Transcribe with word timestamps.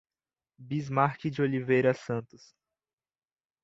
Bismarque 0.57 1.29
de 1.29 1.43
Oliveira 1.43 1.93
Santos 1.93 2.55